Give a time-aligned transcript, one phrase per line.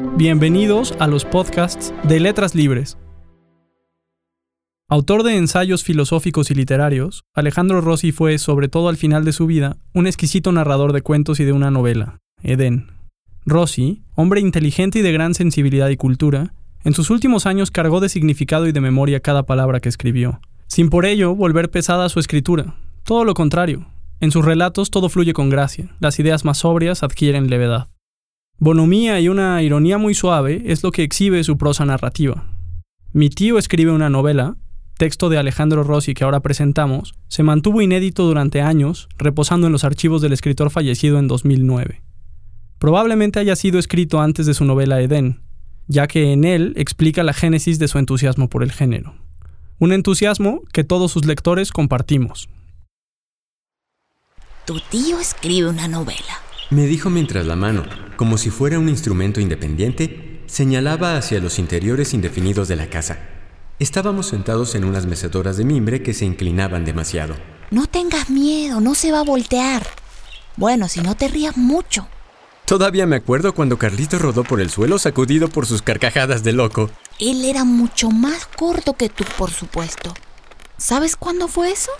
[0.00, 2.96] Bienvenidos a los podcasts de Letras Libres.
[4.88, 9.46] Autor de ensayos filosóficos y literarios, Alejandro Rossi fue, sobre todo al final de su
[9.46, 12.92] vida, un exquisito narrador de cuentos y de una novela, Edén.
[13.44, 16.54] Rossi, hombre inteligente y de gran sensibilidad y cultura,
[16.84, 20.90] en sus últimos años cargó de significado y de memoria cada palabra que escribió, sin
[20.90, 22.76] por ello volver pesada su escritura.
[23.02, 23.88] Todo lo contrario,
[24.20, 27.88] en sus relatos todo fluye con gracia, las ideas más sobrias adquieren levedad.
[28.60, 32.44] Bonomía y una ironía muy suave es lo que exhibe su prosa narrativa.
[33.12, 34.56] Mi tío escribe una novela,
[34.96, 39.84] texto de Alejandro Rossi que ahora presentamos, se mantuvo inédito durante años, reposando en los
[39.84, 42.02] archivos del escritor fallecido en 2009.
[42.80, 45.40] Probablemente haya sido escrito antes de su novela Edén,
[45.86, 49.14] ya que en él explica la génesis de su entusiasmo por el género.
[49.78, 52.48] Un entusiasmo que todos sus lectores compartimos.
[54.64, 56.47] Tu tío escribe una novela.
[56.70, 57.84] Me dijo mientras la mano,
[58.16, 63.20] como si fuera un instrumento independiente, señalaba hacia los interiores indefinidos de la casa.
[63.78, 67.36] Estábamos sentados en unas mecedoras de mimbre que se inclinaban demasiado.
[67.70, 69.86] No tengas miedo, no se va a voltear.
[70.56, 72.06] Bueno, si no te rías mucho.
[72.66, 76.90] Todavía me acuerdo cuando Carlito rodó por el suelo sacudido por sus carcajadas de loco.
[77.18, 80.12] Él era mucho más corto que tú, por supuesto.
[80.76, 81.92] ¿Sabes cuándo fue eso?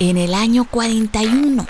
[0.00, 1.66] En el año 41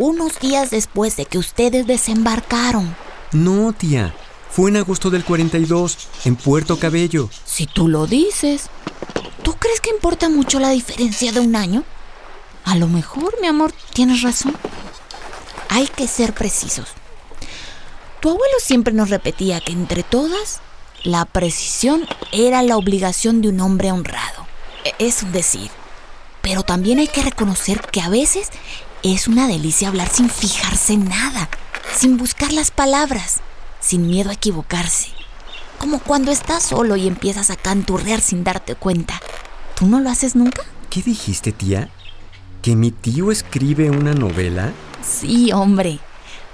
[0.00, 2.96] unos días después de que ustedes desembarcaron.
[3.32, 4.14] No, tía.
[4.50, 7.28] Fue en agosto del 42, en Puerto Cabello.
[7.44, 8.70] Si tú lo dices.
[9.42, 11.84] ¿Tú crees que importa mucho la diferencia de un año?
[12.64, 14.56] A lo mejor, mi amor, tienes razón.
[15.68, 16.88] Hay que ser precisos.
[18.20, 20.60] Tu abuelo siempre nos repetía que entre todas,
[21.04, 24.46] la precisión era la obligación de un hombre honrado.
[24.84, 25.70] E-, es un decir.
[26.40, 28.48] Pero también hay que reconocer que a veces
[29.02, 31.48] es una delicia hablar sin fijarse en nada,
[31.96, 33.40] sin buscar las palabras,
[33.80, 35.08] sin miedo a equivocarse.
[35.78, 39.20] Como cuando estás solo y empiezas a canturrear sin darte cuenta.
[39.74, 40.62] ¿Tú no lo haces nunca?
[40.90, 41.88] ¿Qué dijiste, tía?
[42.60, 44.72] ¿Que mi tío escribe una novela?
[45.02, 45.98] Sí, hombre.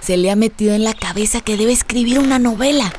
[0.00, 2.92] Se le ha metido en la cabeza que debe escribir una novela.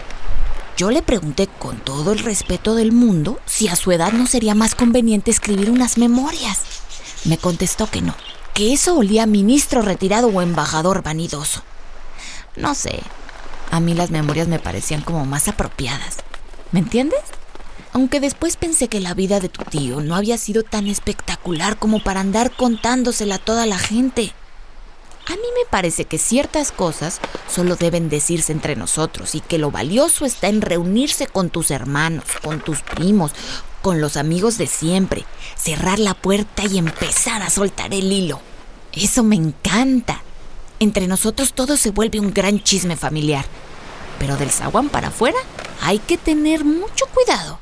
[0.76, 4.56] Yo le pregunté con todo el respeto del mundo si a su edad no sería
[4.56, 6.60] más conveniente escribir unas memorias.
[7.24, 8.14] Me contestó que no,
[8.58, 11.62] que eso olía a ministro retirado o embajador vanidoso.
[12.56, 13.04] No sé,
[13.70, 16.18] a mí las memorias me parecían como más apropiadas.
[16.72, 17.20] ¿Me entiendes?
[17.94, 22.04] Aunque después pensé que la vida de tu tío no había sido tan espectacular como
[22.04, 24.34] para andar contándosela a toda la gente.
[25.28, 29.70] A mí me parece que ciertas cosas solo deben decirse entre nosotros y que lo
[29.70, 33.34] valioso está en reunirse con tus hermanos, con tus primos,
[33.82, 38.40] con los amigos de siempre, cerrar la puerta y empezar a soltar el hilo.
[38.94, 40.22] Eso me encanta.
[40.80, 43.46] Entre nosotros todo se vuelve un gran chisme familiar.
[44.20, 45.38] Pero del zaguán para afuera
[45.82, 47.60] hay que tener mucho cuidado.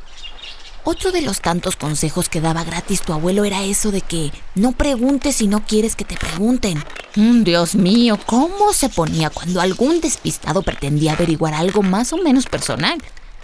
[0.88, 4.72] Otro de los tantos consejos que daba gratis tu abuelo era eso de que no
[4.72, 6.78] preguntes si no quieres que te pregunten.
[7.16, 12.46] Mm, Dios mío, ¿cómo se ponía cuando algún despistado pretendía averiguar algo más o menos
[12.46, 13.02] personal?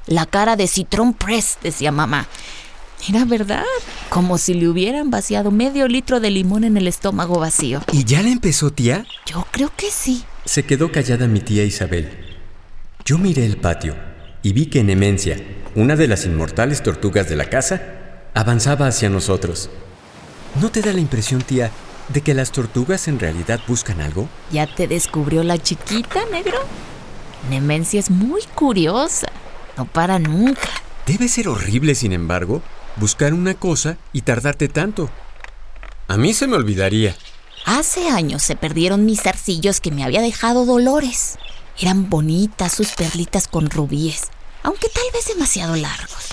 [0.08, 2.28] La cara de Citron Press, decía mamá.
[3.08, 3.64] Era verdad,
[4.10, 7.82] como si le hubieran vaciado medio litro de limón en el estómago vacío.
[7.92, 9.06] ¿Y ya le empezó, tía?
[9.26, 10.24] Yo creo que sí.
[10.46, 12.10] Se quedó callada mi tía Isabel.
[13.04, 13.96] Yo miré el patio
[14.44, 15.38] y vi que Nemencia,
[15.76, 17.82] una de las inmortales tortugas de la casa,
[18.34, 19.70] avanzaba hacia nosotros.
[20.62, 21.72] ¿No te da la impresión, tía,
[22.10, 24.28] de que las tortugas en realidad buscan algo?
[24.52, 26.58] ¿Ya te descubrió la chiquita, negro?
[27.50, 29.28] Nemencia es muy curiosa.
[29.78, 30.70] No para nunca.
[31.06, 32.62] Debe ser horrible, sin embargo,
[32.98, 35.10] buscar una cosa y tardarte tanto.
[36.08, 37.16] A mí se me olvidaría.
[37.66, 41.38] Hace años se perdieron mis zarcillos que me había dejado Dolores.
[41.80, 44.30] Eran bonitas sus perlitas con rubíes,
[44.64, 46.30] aunque tal vez demasiado largos.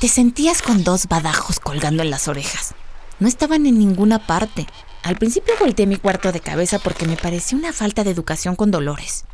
[0.00, 2.74] Te sentías con dos badajos colgando en las orejas.
[3.18, 4.66] No estaban en ninguna parte.
[5.02, 8.70] Al principio volteé mi cuarto de cabeza porque me pareció una falta de educación con
[8.70, 9.24] Dolores.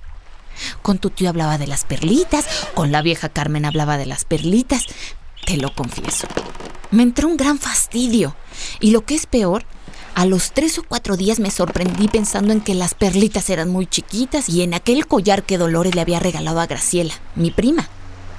[0.83, 4.87] Con tu tío hablaba de las perlitas, con la vieja Carmen hablaba de las perlitas,
[5.45, 6.27] te lo confieso.
[6.91, 8.37] Me entró un gran fastidio.
[8.81, 9.65] Y lo que es peor,
[10.15, 13.87] a los tres o cuatro días me sorprendí pensando en que las perlitas eran muy
[13.87, 17.89] chiquitas y en aquel collar que Dolores le había regalado a Graciela, mi prima.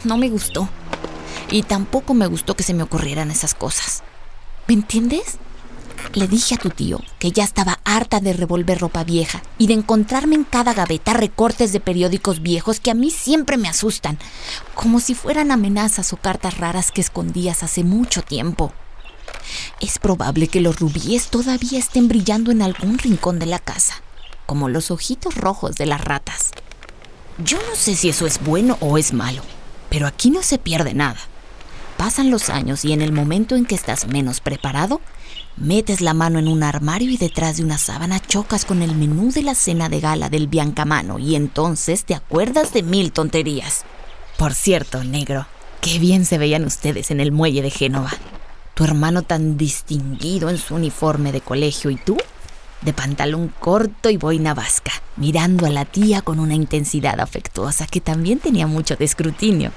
[0.05, 0.69] No me gustó.
[1.51, 4.03] Y tampoco me gustó que se me ocurrieran esas cosas.
[4.67, 5.37] ¿Me entiendes?
[6.13, 9.73] Le dije a tu tío que ya estaba harta de revolver ropa vieja y de
[9.73, 14.17] encontrarme en cada gaveta recortes de periódicos viejos que a mí siempre me asustan,
[14.75, 18.71] como si fueran amenazas o cartas raras que escondías hace mucho tiempo.
[19.81, 23.95] Es probable que los rubíes todavía estén brillando en algún rincón de la casa,
[24.45, 26.51] como los ojitos rojos de las ratas.
[27.43, 29.41] Yo no sé si eso es bueno o es malo,
[29.89, 31.19] Pero aquí no se pierde nada.
[31.95, 34.99] Pasan los años y en el momento en que estás menos preparado,
[35.57, 39.31] metes la mano en un armario y detrás de una sábana chocas con el menú
[39.31, 43.85] de la cena de gala del Biancamano y entonces te acuerdas de mil tonterías.
[44.37, 45.47] Por cierto, negro,
[45.81, 48.11] qué bien se veían ustedes en el muelle de Génova.
[48.73, 52.17] Tu hermano tan distinguido en su uniforme de colegio y tú
[52.81, 57.99] de pantalón corto y boina vasca, mirando a la tía con una intensidad afectuosa que
[57.99, 59.71] también tenía mucho de escrutinio.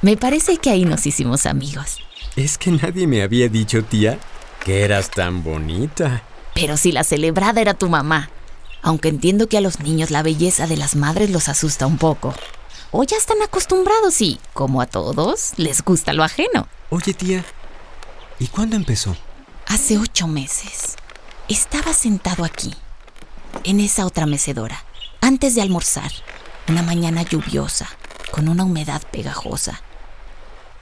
[0.00, 1.98] Me parece que ahí nos hicimos amigos.
[2.36, 4.18] Es que nadie me había dicho, tía,
[4.66, 6.24] que eras tan bonita.
[6.52, 8.30] Pero si la celebrada era tu mamá,
[8.82, 12.34] aunque entiendo que a los niños la belleza de las madres los asusta un poco.
[12.90, 16.66] O ya están acostumbrados y, como a todos, les gusta lo ajeno.
[16.90, 17.44] Oye, tía,
[18.40, 19.16] ¿y cuándo empezó?
[19.68, 20.96] Hace ocho meses.
[21.46, 22.74] Estaba sentado aquí,
[23.62, 24.84] en esa otra mecedora,
[25.20, 26.10] antes de almorzar,
[26.66, 27.88] una mañana lluviosa,
[28.32, 29.80] con una humedad pegajosa.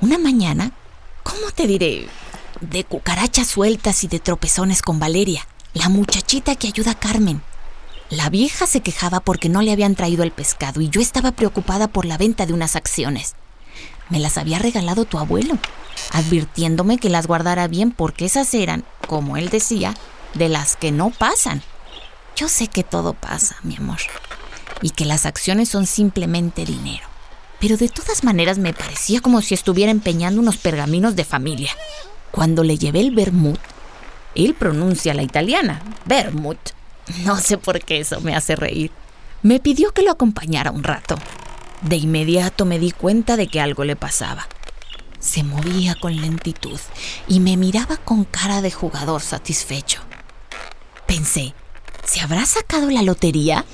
[0.00, 0.72] Una mañana,
[1.22, 2.08] ¿cómo te diré?
[2.60, 7.42] De cucarachas sueltas y de tropezones con Valeria, la muchachita que ayuda a Carmen.
[8.10, 11.88] La vieja se quejaba porque no le habían traído el pescado y yo estaba preocupada
[11.88, 13.34] por la venta de unas acciones.
[14.08, 15.58] Me las había regalado tu abuelo,
[16.12, 19.94] advirtiéndome que las guardara bien porque esas eran, como él decía,
[20.34, 21.62] de las que no pasan.
[22.36, 23.98] Yo sé que todo pasa, mi amor,
[24.82, 27.06] y que las acciones son simplemente dinero.
[27.58, 31.70] Pero de todas maneras me parecía como si estuviera empeñando unos pergaminos de familia.
[32.34, 33.60] Cuando le llevé el vermut,
[34.34, 36.58] él pronuncia la italiana, vermut.
[37.24, 38.90] No sé por qué eso me hace reír.
[39.42, 41.14] Me pidió que lo acompañara un rato.
[41.82, 44.48] De inmediato me di cuenta de que algo le pasaba.
[45.20, 46.80] Se movía con lentitud
[47.28, 50.00] y me miraba con cara de jugador satisfecho.
[51.06, 51.54] Pensé,
[52.04, 53.64] ¿se habrá sacado la lotería?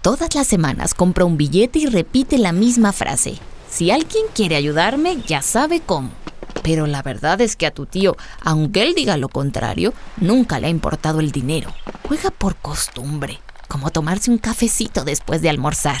[0.00, 3.34] Todas las semanas compra un billete y repite la misma frase.
[3.68, 6.12] Si alguien quiere ayudarme, ya sabe cómo.
[6.62, 10.66] Pero la verdad es que a tu tío, aunque él diga lo contrario, nunca le
[10.66, 11.72] ha importado el dinero.
[12.08, 16.00] Juega por costumbre, como tomarse un cafecito después de almorzar.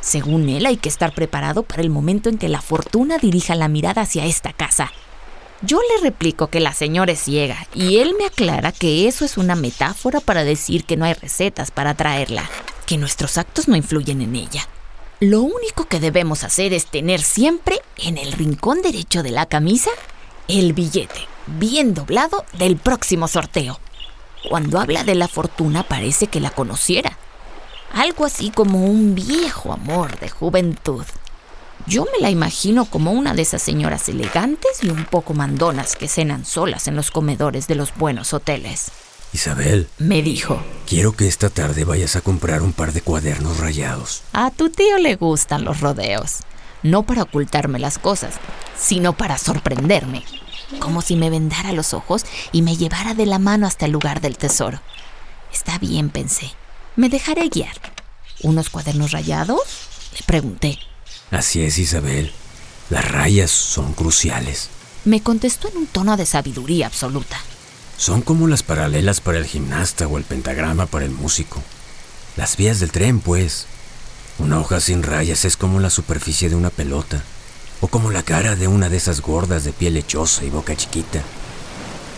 [0.00, 3.68] Según él, hay que estar preparado para el momento en que la fortuna dirija la
[3.68, 4.90] mirada hacia esta casa
[5.62, 9.36] yo le replico que la señora es ciega y él me aclara que eso es
[9.36, 12.48] una metáfora para decir que no hay recetas para traerla,
[12.86, 14.66] que nuestros actos no influyen en ella.
[15.20, 19.90] Lo único que debemos hacer es tener siempre en el rincón derecho de la camisa
[20.48, 23.78] el billete, bien doblado, del próximo sorteo.
[24.48, 27.18] Cuando habla de la fortuna parece que la conociera.
[27.92, 31.04] Algo así como un viejo amor de juventud.
[31.86, 36.08] Yo me la imagino como una de esas señoras elegantes y un poco mandonas que
[36.08, 38.90] cenan solas en los comedores de los buenos hoteles.
[39.32, 44.22] Isabel, me dijo, quiero que esta tarde vayas a comprar un par de cuadernos rayados.
[44.32, 46.38] A tu tío le gustan los rodeos,
[46.82, 48.34] no para ocultarme las cosas,
[48.76, 50.24] sino para sorprenderme,
[50.80, 54.20] como si me vendara los ojos y me llevara de la mano hasta el lugar
[54.20, 54.80] del tesoro.
[55.52, 56.50] Está bien, pensé,
[56.96, 57.76] me dejaré guiar.
[58.42, 59.60] ¿Unos cuadernos rayados?
[60.18, 60.78] Le pregunté.
[61.30, 62.32] Así es, Isabel.
[62.88, 64.70] Las rayas son cruciales.
[65.04, 67.38] Me contestó en un tono de sabiduría absoluta.
[68.00, 71.62] Son como las paralelas para el gimnasta o el pentagrama para el músico.
[72.34, 73.66] Las vías del tren, pues.
[74.38, 77.22] Una hoja sin rayas es como la superficie de una pelota,
[77.82, 81.20] o como la cara de una de esas gordas de piel lechosa y boca chiquita.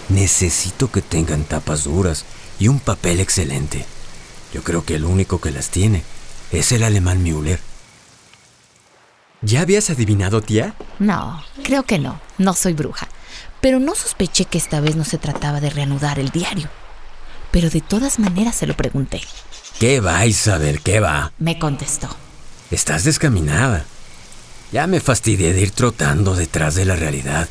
[0.09, 2.27] Necesito que tengan tapas duras
[2.61, 3.85] y un papel excelente.
[4.55, 6.05] Yo creo que el único que las tiene
[6.53, 7.59] es el alemán Müller.
[9.41, 10.77] ¿Ya habías adivinado, tía?
[11.01, 12.21] No, creo que no.
[12.39, 13.09] No soy bruja.
[13.63, 16.69] Pero no sospeché que esta vez no se trataba de reanudar el diario.
[17.53, 19.21] Pero de todas maneras se lo pregunté.
[19.79, 20.81] ¿Qué va, Isabel?
[20.81, 21.33] ¿Qué va?
[21.39, 22.09] Me contestó.
[22.73, 23.85] Estás descaminada.
[24.73, 27.49] Ya me fastidié de ir trotando detrás de la realidad,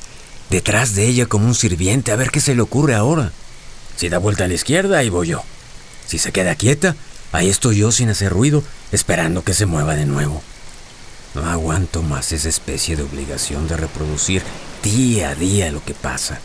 [0.50, 3.32] detrás de ella como un sirviente a ver qué se le ocurre ahora.
[3.96, 5.44] Si da vuelta a la izquierda, ahí voy yo.
[6.08, 6.96] Si se queda quieta,
[7.32, 10.44] ahí estoy yo sin hacer ruido, esperando que se mueva de nuevo.
[11.34, 14.44] No aguanto más esa especie de obligación de reproducir
[14.84, 16.40] día a día lo que pasa.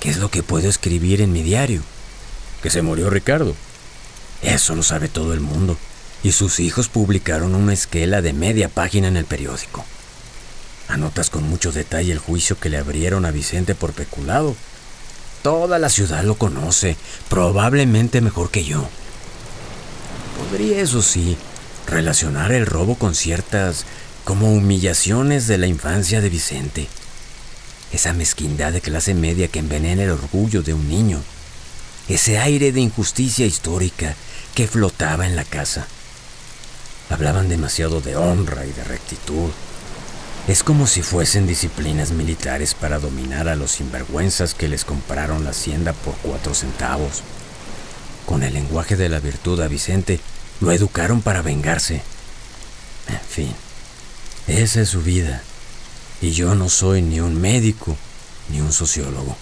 [0.00, 1.80] ¿Qué es lo que puedo escribir en mi diario?
[2.62, 3.54] Que se murió Ricardo.
[4.42, 5.78] Eso lo sabe todo el mundo.
[6.22, 9.84] Y sus hijos publicaron una esquela de media página en el periódico.
[10.88, 14.54] Anotas con mucho detalle el juicio que le abrieron a Vicente por peculado.
[15.42, 16.96] Toda la ciudad lo conoce,
[17.28, 18.86] probablemente mejor que yo.
[20.38, 21.36] Podría, eso sí,
[21.86, 23.84] relacionar el robo con ciertas
[24.24, 26.88] como humillaciones de la infancia de Vicente.
[27.92, 31.22] Esa mezquindad de clase media que envenena el orgullo de un niño.
[32.08, 34.14] Ese aire de injusticia histórica
[34.54, 35.86] que flotaba en la casa.
[37.08, 39.50] Hablaban demasiado de honra y de rectitud.
[40.48, 45.50] Es como si fuesen disciplinas militares para dominar a los sinvergüenzas que les compraron la
[45.50, 47.22] hacienda por cuatro centavos.
[48.26, 50.20] Con el lenguaje de la virtud a Vicente
[50.60, 52.02] lo educaron para vengarse.
[53.08, 53.54] En fin,
[54.46, 55.42] esa es su vida.
[56.20, 57.96] Y yo no soy ni un médico
[58.48, 59.36] ni un sociólogo.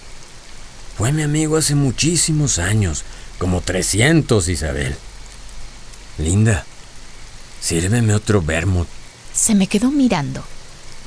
[0.97, 3.03] Fue mi amigo hace muchísimos años,
[3.37, 4.95] como 300, Isabel.
[6.17, 6.65] Linda,
[7.61, 8.87] sírveme otro vermouth.
[9.33, 10.43] Se me quedó mirando.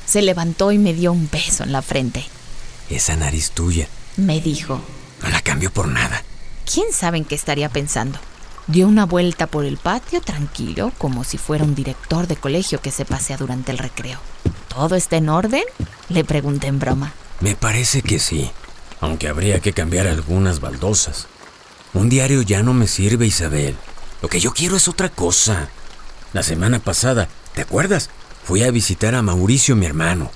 [0.05, 2.25] Se levantó y me dio un beso en la frente.
[2.89, 3.87] Esa nariz tuya.
[4.17, 4.81] Me dijo.
[5.21, 6.23] No la cambio por nada.
[6.71, 8.19] ¿Quién sabe en qué estaría pensando?
[8.69, 12.91] Dio una vuelta por el patio tranquilo, como si fuera un director de colegio que
[12.91, 14.19] se pasea durante el recreo.
[14.67, 15.63] ¿Todo está en orden?
[16.07, 17.11] Le pregunté en broma.
[17.39, 18.51] Me parece que sí,
[19.01, 21.25] aunque habría que cambiar algunas baldosas.
[21.95, 23.75] Un diario ya no me sirve, Isabel.
[24.21, 25.69] Lo que yo quiero es otra cosa.
[26.31, 28.11] La semana pasada, ¿te acuerdas?
[28.43, 30.29] Fui a visitar a Mauricio, mi hermano.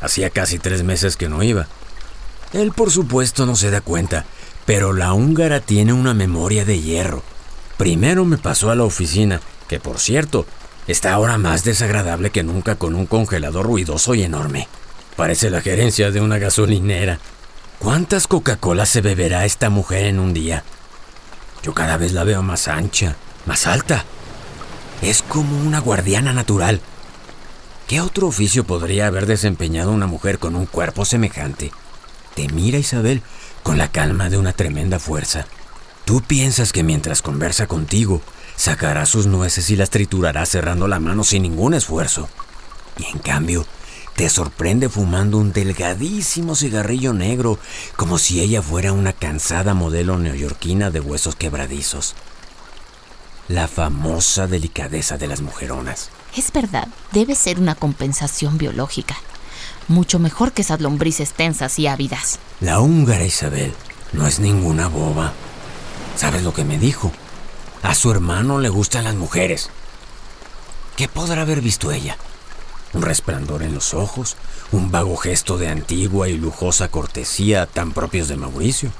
[0.00, 1.68] Hacía casi tres meses que no iba.
[2.52, 4.24] Él, por supuesto, no se da cuenta,
[4.66, 7.22] pero la húngara tiene una memoria de hierro.
[7.78, 10.44] Primero me pasó a la oficina, que por cierto,
[10.88, 14.66] está ahora más desagradable que nunca con un congelador ruidoso y enorme.
[15.16, 17.20] Parece la gerencia de una gasolinera.
[17.78, 20.64] ¿Cuántas Coca-Cola se beberá esta mujer en un día?
[21.62, 23.14] Yo cada vez la veo más ancha,
[23.46, 24.04] más alta.
[25.00, 26.80] Es como una guardiana natural.
[27.86, 31.70] ¿Qué otro oficio podría haber desempeñado una mujer con un cuerpo semejante?
[32.34, 33.22] Te mira Isabel
[33.62, 35.46] con la calma de una tremenda fuerza.
[36.08, 38.22] Tú piensas que mientras conversa contigo,
[38.56, 42.30] sacará sus nueces y las triturará cerrando la mano sin ningún esfuerzo.
[42.96, 43.66] Y en cambio,
[44.16, 47.58] te sorprende fumando un delgadísimo cigarrillo negro,
[47.94, 52.14] como si ella fuera una cansada modelo neoyorquina de huesos quebradizos.
[53.46, 56.08] La famosa delicadeza de las mujeronas.
[56.34, 59.18] Es verdad, debe ser una compensación biológica.
[59.88, 62.38] Mucho mejor que esas lombrices tensas y ávidas.
[62.62, 63.74] La húngara Isabel
[64.14, 65.34] no es ninguna boba.
[66.18, 67.10] ¿Sabes lo que me dijo?
[67.82, 69.70] A su hermano le gustan las mujeres.
[70.96, 72.18] ¿Qué podrá haber visto ella?
[72.92, 74.36] un resplandor en los ojos,
[74.72, 78.90] un vago gesto de antigua y lujosa cortesía tan propios de Mauricio.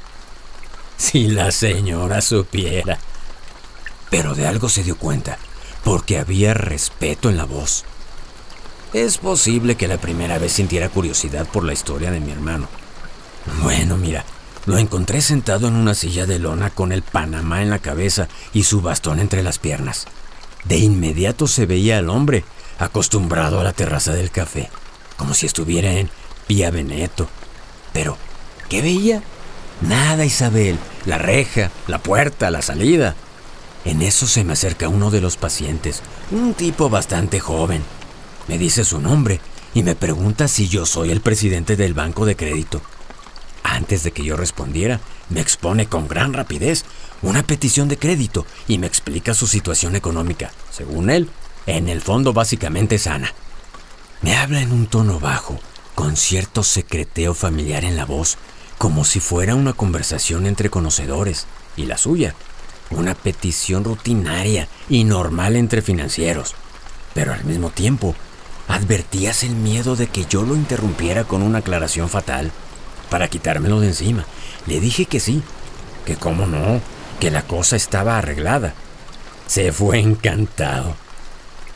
[0.97, 2.99] Si la señora supiera.
[4.11, 5.39] Pero de algo se dio cuenta,
[5.85, 7.85] porque había respeto en la voz.
[8.93, 12.69] Es posible que la primera vez sintiera curiosidad por la historia de mi hermano.
[13.63, 14.25] Bueno, mira,
[14.69, 18.65] lo encontré sentado en una silla de lona con el panamá en la cabeza y
[18.65, 20.05] su bastón entre las piernas.
[20.65, 22.45] De inmediato se veía al hombre,
[22.79, 24.69] acostumbrado a la terraza del café,
[25.17, 26.11] como si estuviera en
[26.47, 27.31] Pia Veneto.
[27.95, 28.19] Pero,
[28.69, 29.23] ¿qué veía?
[29.81, 30.79] Nada, Isabel.
[31.07, 33.17] La reja, la puerta, la salida.
[33.87, 37.83] En eso se me acerca uno de los pacientes, un tipo bastante joven.
[38.49, 39.41] Me dice su nombre
[39.73, 42.83] y me pregunta si yo soy el presidente del banco de crédito.
[43.79, 44.99] Antes de que yo respondiera,
[45.31, 46.85] me expone con gran rapidez
[47.23, 50.51] una petición de crédito y me explica su situación económica.
[50.73, 51.31] Según él,
[51.65, 53.33] en el fondo básicamente sana.
[54.21, 55.61] Me habla en un tono bajo,
[55.95, 58.37] con cierto secreteo familiar en la voz,
[58.79, 62.35] como si fuera una conversación entre conocedores, y la suya,
[62.91, 66.57] una petición rutinaria y normal entre financieros.
[67.15, 68.17] Pero al mismo tiempo,
[68.67, 72.51] advertías el miedo de que yo lo interrumpiera con una aclaración fatal
[73.11, 74.25] para quitármelo de encima.
[74.67, 75.43] Le dije que sí,
[76.05, 76.81] que cómo no,
[77.21, 78.75] que la cosa estaba arreglada.
[79.47, 80.95] Se fue encantado.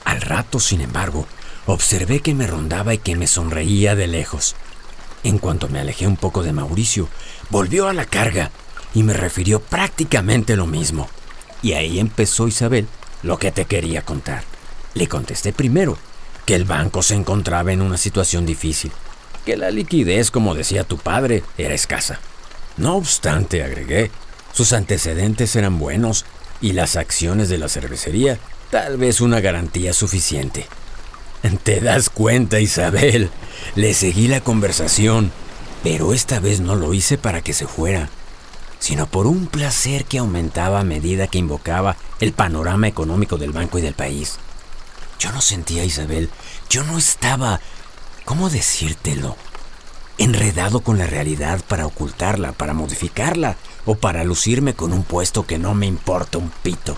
[0.04, 1.26] Al rato, sin embargo,
[1.66, 4.56] observé que me rondaba y que me sonreía de lejos.
[5.24, 7.08] En cuanto me alejé un poco de Mauricio,
[7.50, 8.50] volvió a la carga
[8.94, 11.08] y me refirió prácticamente lo mismo.
[11.62, 12.88] Y ahí empezó Isabel
[13.22, 14.42] lo que te quería contar.
[14.94, 15.96] Le contesté primero
[16.44, 18.90] que el banco se encontraba en una situación difícil,
[19.44, 22.20] que la liquidez, como decía tu padre, era escasa.
[22.76, 24.10] No obstante, agregué,
[24.52, 26.24] sus antecedentes eran buenos
[26.60, 28.38] y las acciones de la cervecería
[28.72, 30.66] Tal vez una garantía suficiente.
[31.62, 33.30] ¿Te das cuenta, Isabel?
[33.74, 35.30] Le seguí la conversación,
[35.82, 38.08] pero esta vez no lo hice para que se fuera,
[38.78, 43.78] sino por un placer que aumentaba a medida que invocaba el panorama económico del banco
[43.78, 44.38] y del país.
[45.18, 46.30] Yo no sentía, Isabel,
[46.70, 47.60] yo no estaba,
[48.24, 49.36] ¿cómo decírtelo?
[50.18, 55.58] Enredado con la realidad para ocultarla, para modificarla o para lucirme con un puesto que
[55.58, 56.96] no me importa un pito.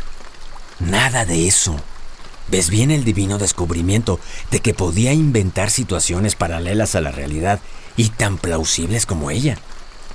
[0.80, 1.76] Nada de eso.
[2.48, 7.60] ¿Ves bien el divino descubrimiento de que podía inventar situaciones paralelas a la realidad
[7.96, 9.58] y tan plausibles como ella?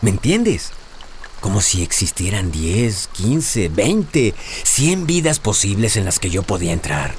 [0.01, 0.71] ¿Me entiendes?
[1.41, 7.15] Como si existieran 10, 15, 20, 100 vidas posibles en las que yo podía entrar.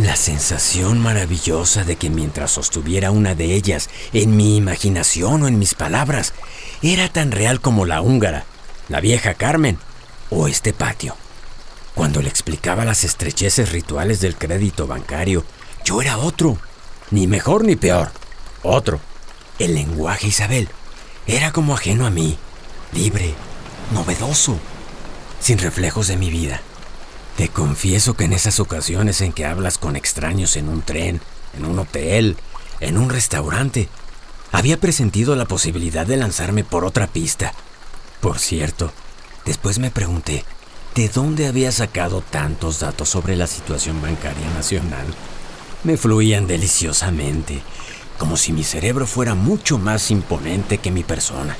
[0.00, 5.58] La sensación maravillosa de que mientras sostuviera una de ellas en mi imaginación o en
[5.58, 6.32] mis palabras,
[6.80, 8.46] era tan real como la húngara,
[8.88, 9.78] la vieja Carmen
[10.30, 11.16] o este patio.
[11.94, 15.44] Cuando le explicaba las estrecheces rituales del crédito bancario,
[15.84, 16.56] yo era otro,
[17.10, 18.10] ni mejor ni peor,
[18.62, 19.00] otro.
[19.58, 20.70] El lenguaje, Isabel,
[21.26, 22.38] era como ajeno a mí,
[22.92, 23.34] libre,
[23.92, 24.58] novedoso,
[25.40, 26.62] sin reflejos de mi vida.
[27.36, 31.20] Te confieso que en esas ocasiones en que hablas con extraños en un tren,
[31.56, 32.36] en un hotel,
[32.80, 33.88] en un restaurante,
[34.52, 37.54] había presentido la posibilidad de lanzarme por otra pista.
[38.20, 38.92] Por cierto,
[39.44, 40.44] después me pregunté,
[40.94, 45.06] ¿de dónde había sacado tantos datos sobre la situación bancaria nacional?
[45.84, 47.62] Me fluían deliciosamente,
[48.18, 51.56] como si mi cerebro fuera mucho más imponente que mi persona.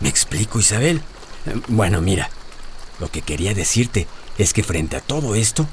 [0.00, 1.02] ¿Me explico, Isabel?
[1.66, 2.30] Bueno, mira,
[3.00, 4.06] lo que quería decirte
[4.38, 5.66] es que frente a todo esto,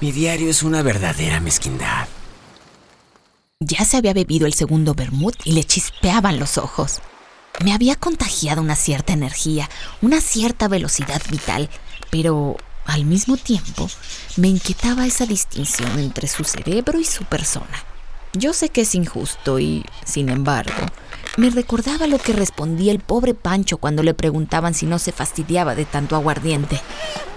[0.00, 2.08] mi diario es una verdadera mezquindad.
[3.60, 7.00] Ya se había bebido el segundo vermut y le chispeaban los ojos.
[7.64, 9.68] Me había contagiado una cierta energía,
[10.02, 11.70] una cierta velocidad vital,
[12.10, 13.88] pero al mismo tiempo
[14.36, 17.84] me inquietaba esa distinción entre su cerebro y su persona.
[18.34, 20.86] Yo sé que es injusto y, sin embargo,
[21.36, 25.74] me recordaba lo que respondía el pobre Pancho cuando le preguntaban si no se fastidiaba
[25.74, 26.80] de tanto aguardiente.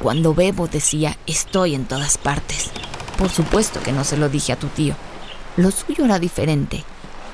[0.02, 2.72] Cuando bebo decía, estoy en todas partes.
[3.18, 4.96] Por supuesto que no se lo dije a tu tío.
[5.58, 6.86] Lo suyo era diferente.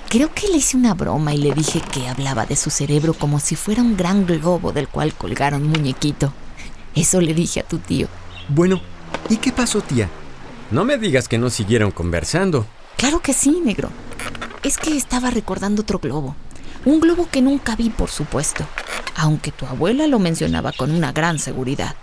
[0.10, 3.40] Creo que le hice una broma y le dije que hablaba de su cerebro como
[3.40, 6.34] si fuera un gran globo del cual colgaron un muñequito.
[6.96, 8.08] Eso le dije a tu tío.
[8.50, 8.82] Bueno,
[9.30, 10.10] ¿y qué pasó, tía?
[10.72, 12.66] No me digas que no siguieron conversando.
[12.98, 13.90] Claro que sí, negro.
[14.64, 16.36] Es que estaba recordando otro globo.
[16.86, 18.66] Un globo que nunca vi, por supuesto,
[19.16, 21.96] aunque tu abuela lo mencionaba con una gran seguridad.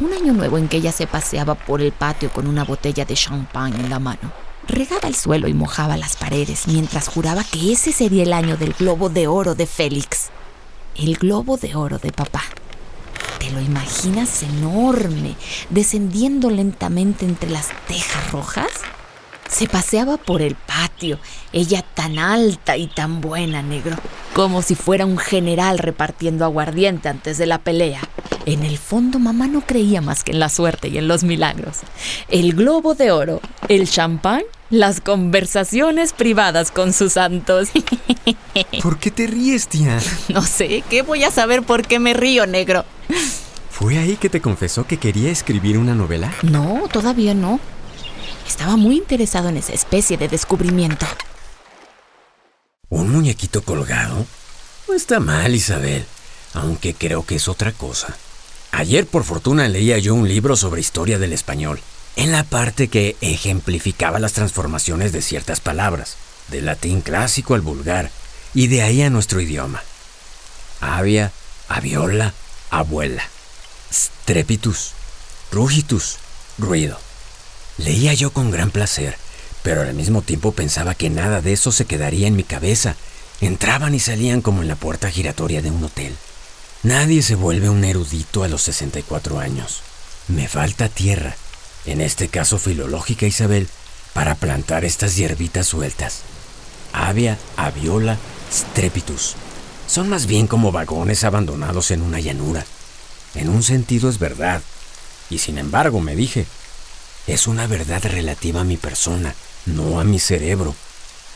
[0.00, 3.14] Un año nuevo en que ella se paseaba por el patio con una botella de
[3.14, 4.32] champán en la mano.
[4.66, 8.72] Regaba el suelo y mojaba las paredes mientras juraba que ese sería el año del
[8.72, 10.30] globo de oro de Félix.
[10.96, 12.42] El globo de oro de papá.
[13.38, 15.34] ¿Te lo imaginas enorme,
[15.70, 18.68] descendiendo lentamente entre las tejas rojas?
[19.52, 21.18] Se paseaba por el patio,
[21.52, 23.96] ella tan alta y tan buena, negro,
[24.34, 28.00] como si fuera un general repartiendo aguardiente antes de la pelea.
[28.46, 31.80] En el fondo, mamá no creía más que en la suerte y en los milagros.
[32.28, 37.68] El globo de oro, el champán, las conversaciones privadas con sus santos.
[38.82, 40.00] ¿Por qué te ríes, tía?
[40.30, 42.86] No sé, ¿qué voy a saber por qué me río, negro?
[43.70, 46.32] ¿Fue ahí que te confesó que quería escribir una novela?
[46.42, 47.60] No, todavía no.
[48.46, 51.06] Estaba muy interesado en esa especie de descubrimiento.
[52.88, 54.26] ¿Un muñequito colgado?
[54.88, 56.04] No está mal, Isabel,
[56.54, 58.16] aunque creo que es otra cosa.
[58.72, 61.80] Ayer por fortuna leía yo un libro sobre historia del español,
[62.16, 66.16] en la parte que ejemplificaba las transformaciones de ciertas palabras,
[66.48, 68.10] del latín clásico al vulgar,
[68.54, 69.82] y de ahí a nuestro idioma.
[70.80, 71.32] Avia,
[71.68, 72.34] aviola,
[72.70, 73.22] abuela.
[73.90, 74.92] Strepitus,
[75.50, 76.18] rugitus,
[76.58, 76.98] ruido.
[77.84, 79.16] Leía yo con gran placer,
[79.64, 82.94] pero al mismo tiempo pensaba que nada de eso se quedaría en mi cabeza.
[83.40, 86.16] Entraban y salían como en la puerta giratoria de un hotel.
[86.84, 89.80] Nadie se vuelve un erudito a los 64 años.
[90.28, 91.34] Me falta tierra,
[91.84, 93.68] en este caso filológica Isabel,
[94.12, 96.20] para plantar estas hierbitas sueltas.
[96.92, 98.16] Avia, aviola,
[98.52, 99.34] strepitus.
[99.88, 102.64] Son más bien como vagones abandonados en una llanura.
[103.34, 104.62] En un sentido es verdad.
[105.30, 106.46] Y sin embargo, me dije,
[107.26, 109.34] es una verdad relativa a mi persona,
[109.66, 110.74] no a mi cerebro.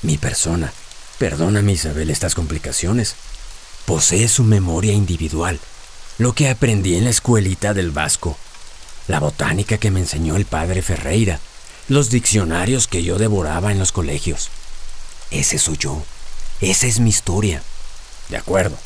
[0.02, 0.72] Mi persona,
[1.18, 3.14] perdóname Isabel estas complicaciones,
[3.86, 5.60] posee su memoria individual,
[6.18, 8.36] lo que aprendí en la escuelita del Vasco,
[9.08, 11.40] la botánica que me enseñó el padre Ferreira,
[11.88, 14.50] los diccionarios que yo devoraba en los colegios.
[15.30, 16.02] Ese soy yo,
[16.60, 17.62] esa es mi historia.
[18.28, 18.76] De acuerdo,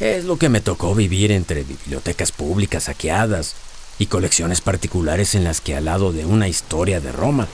[0.00, 3.54] es lo que me tocó vivir entre bibliotecas públicas saqueadas,
[3.98, 7.48] y colecciones particulares en las que al lado de una historia de Roma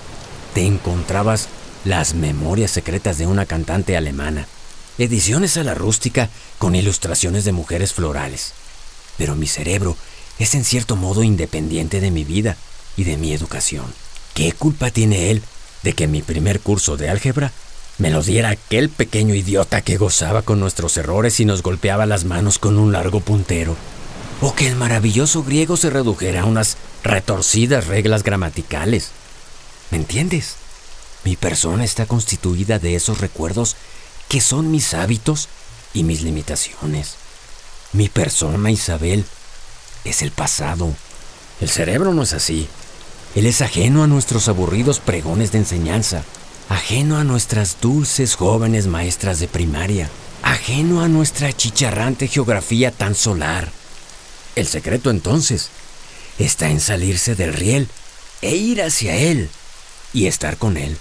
[0.54, 1.48] te encontrabas
[1.84, 4.46] las memorias secretas de una cantante alemana,
[4.98, 6.28] ediciones a la rústica
[6.58, 8.52] con ilustraciones de mujeres florales.
[9.18, 9.96] Pero mi cerebro
[10.38, 12.56] es en cierto modo independiente de mi vida
[12.96, 13.86] y de mi educación.
[14.34, 15.42] ¿Qué culpa tiene él
[15.82, 17.52] de que mi primer curso de álgebra
[17.98, 22.24] me lo diera aquel pequeño idiota que gozaba con nuestros errores y nos golpeaba las
[22.24, 23.76] manos con un largo puntero?
[24.42, 29.12] O que el maravilloso griego se redujera a unas retorcidas reglas gramaticales.
[29.90, 30.56] ¿Me entiendes?
[31.24, 33.76] Mi persona está constituida de esos recuerdos
[34.28, 35.48] que son mis hábitos
[35.94, 37.14] y mis limitaciones.
[37.92, 39.24] Mi persona, Isabel,
[40.04, 40.92] es el pasado.
[41.60, 42.66] El cerebro no es así.
[43.36, 46.24] Él es ajeno a nuestros aburridos pregones de enseñanza,
[46.68, 50.10] ajeno a nuestras dulces jóvenes maestras de primaria,
[50.42, 53.70] ajeno a nuestra chicharrante geografía tan solar.
[54.54, 55.70] El secreto entonces
[56.38, 57.88] está en salirse del riel
[58.42, 59.48] e ir hacia Él
[60.12, 60.98] y estar con Él.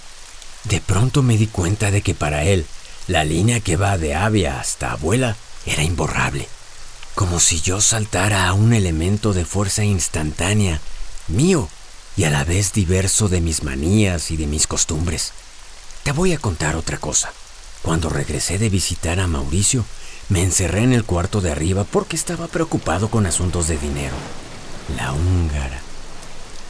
[0.64, 2.66] De pronto me di cuenta de que para Él
[3.08, 5.36] la línea que va de Avia hasta Abuela
[5.66, 6.48] era imborrable,
[7.14, 10.80] como si yo saltara a un elemento de fuerza instantánea,
[11.28, 11.68] mío
[12.16, 15.32] y a la vez diverso de mis manías y de mis costumbres.
[16.04, 17.32] Te voy a contar otra cosa.
[17.82, 19.84] Cuando regresé de visitar a Mauricio,
[20.32, 24.14] me encerré en el cuarto de arriba porque estaba preocupado con asuntos de dinero.
[24.96, 25.78] La húngara.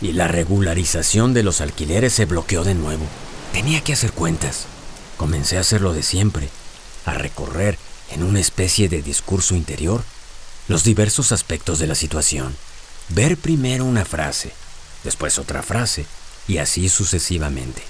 [0.01, 3.05] Y la regularización de los alquileres se bloqueó de nuevo.
[3.53, 4.67] Tenía que hacer cuentas.
[5.17, 6.49] Comencé a hacer lo de siempre,
[7.07, 7.79] a recorrer
[8.11, 10.03] en una especie de discurso interior
[10.67, 12.57] los diversos aspectos de la situación.
[13.11, 14.53] Ver primero una frase,
[15.05, 16.05] después otra frase,
[16.49, 17.85] y así sucesivamente,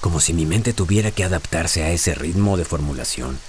[0.00, 3.40] como si mi mente tuviera que adaptarse a ese ritmo de formulación.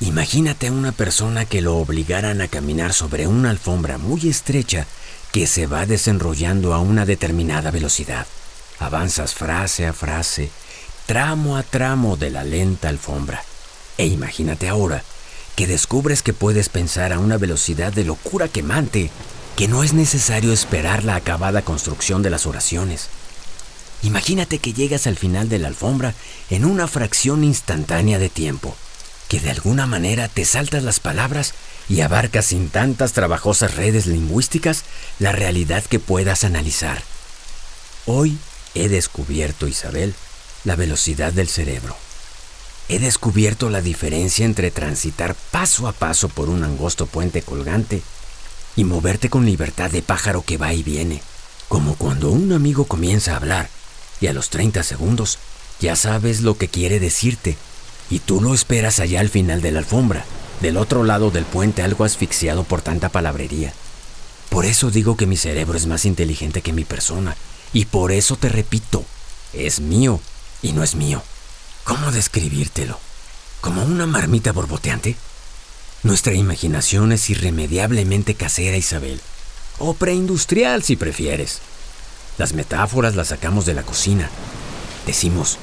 [0.00, 4.86] Imagínate a una persona que lo obligaran a caminar sobre una alfombra muy estrecha
[5.30, 8.26] que se va desenrollando a una determinada velocidad.
[8.78, 10.50] Avanzas frase a frase,
[11.06, 13.44] tramo a tramo de la lenta alfombra.
[13.96, 15.04] E imagínate ahora
[15.54, 19.10] que descubres que puedes pensar a una velocidad de locura quemante,
[19.56, 23.08] que no es necesario esperar la acabada construcción de las oraciones.
[24.02, 26.14] Imagínate que llegas al final de la alfombra
[26.50, 28.76] en una fracción instantánea de tiempo
[29.32, 31.54] que de alguna manera te saltas las palabras
[31.88, 34.84] y abarcas sin tantas trabajosas redes lingüísticas
[35.18, 37.02] la realidad que puedas analizar.
[38.04, 38.36] Hoy
[38.74, 40.14] he descubierto, Isabel,
[40.64, 41.96] la velocidad del cerebro.
[42.90, 48.02] He descubierto la diferencia entre transitar paso a paso por un angosto puente colgante
[48.76, 51.22] y moverte con libertad de pájaro que va y viene,
[51.68, 53.70] como cuando un amigo comienza a hablar
[54.20, 55.38] y a los 30 segundos
[55.80, 57.56] ya sabes lo que quiere decirte
[58.12, 60.26] y tú lo esperas allá al final de la alfombra,
[60.60, 63.72] del otro lado del puente algo asfixiado por tanta palabrería.
[64.50, 67.34] Por eso digo que mi cerebro es más inteligente que mi persona,
[67.72, 69.02] y por eso te repito,
[69.54, 70.20] es mío
[70.60, 71.22] y no es mío.
[71.84, 73.00] ¿Cómo describírtelo?
[73.62, 75.16] ¿Como una marmita borboteante?
[76.02, 79.22] Nuestra imaginación es irremediablemente casera, Isabel,
[79.78, 81.60] o preindustrial si prefieres.
[82.36, 84.28] Las metáforas las sacamos de la cocina.
[85.06, 85.56] Decimos,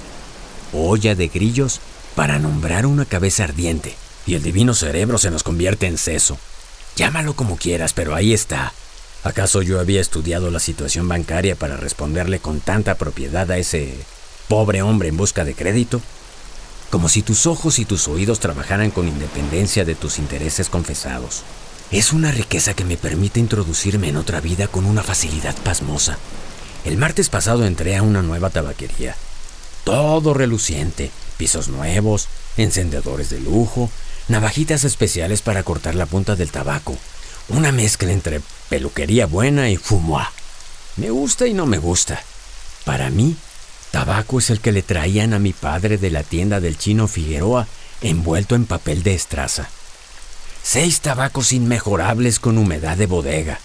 [0.74, 1.80] olla de grillos
[2.20, 3.96] para nombrar una cabeza ardiente,
[4.28, 6.38] y el divino cerebro se nos convierte en seso.
[6.98, 8.74] Llámalo como quieras, pero ahí está.
[9.24, 13.96] ¿Acaso yo había estudiado la situación bancaria para responderle con tanta propiedad a ese
[14.50, 16.02] pobre hombre en busca de crédito?
[16.90, 21.44] Como si tus ojos y tus oídos trabajaran con independencia de tus intereses confesados.
[21.90, 26.18] Es una riqueza que me permite introducirme en otra vida con una facilidad pasmosa.
[26.84, 29.16] El martes pasado entré a una nueva tabaquería.
[29.86, 33.90] Todo reluciente, pisos nuevos, encendedores de lujo,
[34.28, 36.98] navajitas especiales para cortar la punta del tabaco,
[37.48, 40.28] una mezcla entre peluquería buena y fumoir.
[40.98, 42.22] Me gusta y no me gusta.
[42.84, 43.38] Para mí,
[43.92, 47.68] tabaco es el que le traían a mi padre de la tienda del chino Figueroa
[48.02, 49.70] envuelto en papel de estraza.
[50.62, 53.60] Seis tabacos inmejorables con humedad de bodega.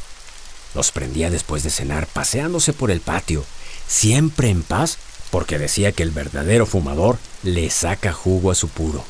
[0.76, 3.44] Los prendía después de cenar paseándose por el patio,
[3.88, 4.98] siempre en paz
[5.34, 9.04] porque decía que el verdadero fumador le saca jugo a su puro.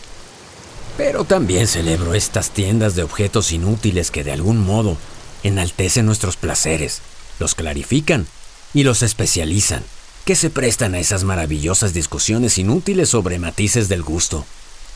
[0.97, 4.97] Pero también celebro estas tiendas de objetos inútiles que de algún modo
[5.43, 7.03] enaltecen nuestros placeres,
[7.39, 8.27] los clarifican
[8.73, 9.85] y los especializan,
[10.25, 14.47] que se prestan a esas maravillosas discusiones inútiles sobre matices del gusto.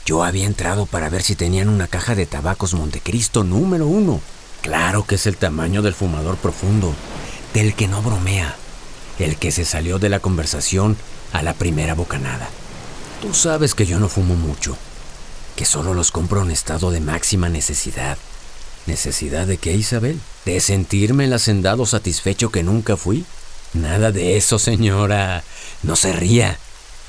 [0.06, 4.22] Yo había entrado para ver si tenían una caja de tabacos Montecristo número uno.
[4.62, 6.94] Claro que es el tamaño del fumador profundo,
[7.52, 8.56] del que no bromea,
[9.18, 10.96] el que se salió de la conversación
[11.32, 12.48] a la primera bocanada.
[13.20, 14.76] Tú sabes que yo no fumo mucho,
[15.56, 18.16] que solo los compro en estado de máxima necesidad.
[18.86, 20.20] ¿Necesidad de qué, Isabel?
[20.44, 23.26] ¿De sentirme el hacendado satisfecho que nunca fui?
[23.74, 25.44] Nada de eso, señora.
[25.82, 26.58] No se ría.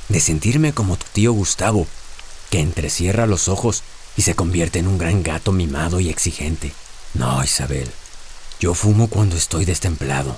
[0.09, 1.87] De sentirme como tu tío Gustavo,
[2.49, 3.83] que entrecierra los ojos
[4.17, 6.73] y se convierte en un gran gato mimado y exigente.
[7.13, 7.89] No, Isabel.
[8.59, 10.37] Yo fumo cuando estoy destemplado.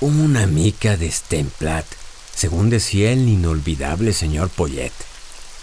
[0.00, 1.86] Una mica destemplat
[2.36, 4.92] según decía el inolvidable señor Poyet.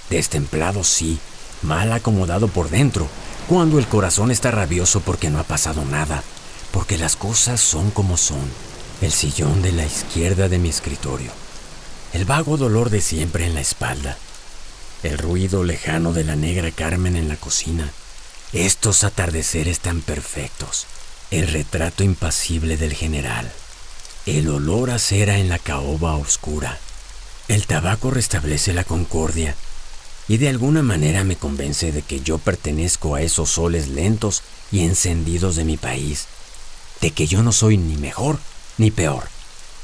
[0.09, 1.19] Destemplado sí,
[1.61, 3.07] mal acomodado por dentro,
[3.47, 6.23] cuando el corazón está rabioso porque no ha pasado nada,
[6.71, 8.51] porque las cosas son como son.
[9.01, 11.31] El sillón de la izquierda de mi escritorio,
[12.13, 14.17] el vago dolor de siempre en la espalda,
[15.03, 17.91] el ruido lejano de la negra Carmen en la cocina,
[18.53, 20.85] estos atardeceres tan perfectos,
[21.31, 23.51] el retrato impasible del general.
[24.25, 26.79] El olor a cera en la caoba oscura.
[27.49, 29.53] El tabaco restablece la concordia
[30.29, 34.85] y de alguna manera me convence de que yo pertenezco a esos soles lentos y
[34.85, 36.27] encendidos de mi país,
[37.01, 38.39] de que yo no soy ni mejor
[38.77, 39.27] ni peor,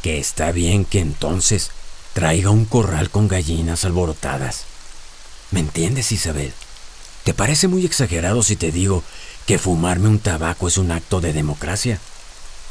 [0.02, 1.72] que está bien que entonces
[2.14, 4.64] traiga un corral con gallinas alborotadas.
[5.52, 6.54] ¿Me entiendes, Isabel?
[7.26, 9.04] ¿Te parece muy exagerado si te digo
[9.46, 12.00] que fumarme un tabaco es un acto de democracia?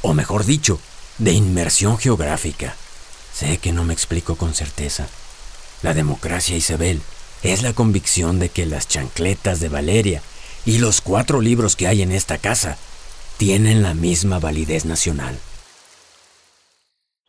[0.00, 0.80] O mejor dicho,
[1.18, 2.74] de inmersión geográfica.
[3.32, 5.06] Sé que no me explico con certeza.
[5.82, 7.02] La democracia, Isabel,
[7.42, 10.22] es la convicción de que las chancletas de Valeria
[10.64, 12.76] y los cuatro libros que hay en esta casa
[13.36, 15.38] tienen la misma validez nacional.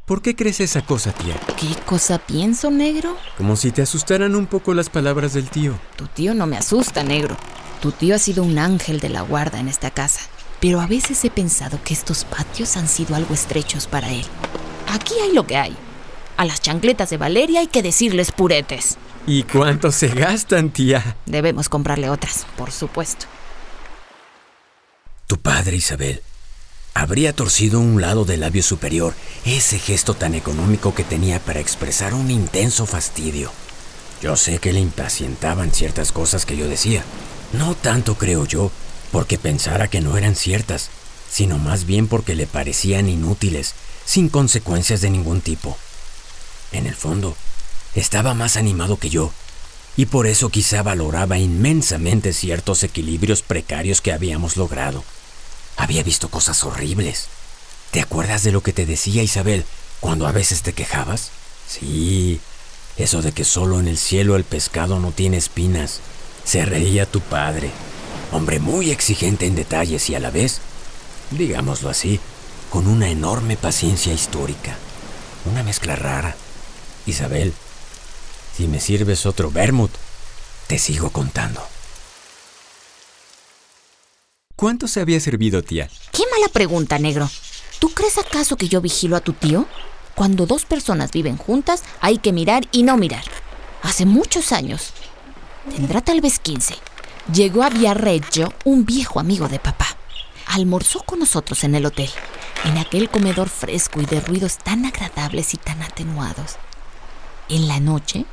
[0.05, 1.39] ¿Por qué crees esa cosa, tía?
[1.55, 3.15] ¿Qué cosa pienso, negro?
[3.37, 5.79] Como si te asustaran un poco las palabras del tío.
[5.97, 7.37] Tu tío no me asusta, negro.
[7.79, 10.21] Tu tío ha sido un ángel de la guarda en esta casa.
[10.59, 14.25] Pero a veces he pensado que estos patios han sido algo estrechos para él.
[14.87, 15.75] Aquí hay lo que hay.
[16.37, 18.97] A las chancletas de Valeria hay que decirles puretes.
[19.27, 21.17] ¿Y cuánto se gastan, tía?
[21.25, 23.25] Debemos comprarle otras, por supuesto.
[25.27, 26.23] Tu padre, Isabel,
[26.93, 29.13] habría torcido un lado del labio superior,
[29.45, 33.51] ese gesto tan económico que tenía para expresar un intenso fastidio.
[34.21, 37.03] Yo sé que le impacientaban ciertas cosas que yo decía.
[37.53, 38.71] No tanto, creo yo,
[39.11, 40.89] porque pensara que no eran ciertas,
[41.29, 43.73] sino más bien porque le parecían inútiles,
[44.05, 45.77] sin consecuencias de ningún tipo.
[46.71, 47.35] En el fondo,
[47.95, 49.31] estaba más animado que yo,
[49.97, 55.03] y por eso quizá valoraba inmensamente ciertos equilibrios precarios que habíamos logrado.
[55.77, 57.27] Había visto cosas horribles.
[57.91, 59.65] ¿Te acuerdas de lo que te decía Isabel
[59.99, 61.31] cuando a veces te quejabas?
[61.67, 62.39] Sí,
[62.97, 65.99] eso de que solo en el cielo el pescado no tiene espinas.
[66.43, 67.71] Se reía tu padre,
[68.31, 70.59] hombre muy exigente en detalles y a la vez,
[71.31, 72.19] digámoslo así,
[72.69, 74.75] con una enorme paciencia histórica.
[75.45, 76.35] Una mezcla rara.
[77.05, 77.53] Isabel,
[78.55, 79.91] si me sirves otro vermouth,
[80.67, 81.61] te sigo contando.
[84.55, 85.89] ¿Cuánto se había servido, tía?
[86.11, 87.29] Qué mala pregunta, negro.
[87.79, 89.65] ¿Tú crees acaso que yo vigilo a tu tío?
[90.15, 93.23] Cuando dos personas viven juntas, hay que mirar y no mirar.
[93.81, 94.91] Hace muchos años.
[95.73, 96.75] Tendrá tal vez 15.
[97.33, 99.85] Llegó a Viarreggio un viejo amigo de papá.
[100.47, 102.09] Almorzó con nosotros en el hotel,
[102.65, 106.55] en aquel comedor fresco y de ruidos tan agradables y tan atenuados.
[107.47, 108.25] En la noche,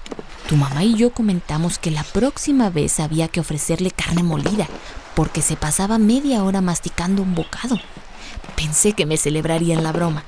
[0.49, 4.67] tu mamá y yo comentamos que la próxima vez había que ofrecerle carne molida,
[5.15, 7.79] porque se pasaba media hora masticando un bocado.
[8.57, 10.25] Pensé que me celebrarían la broma.